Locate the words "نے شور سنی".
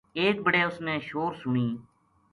0.85-1.67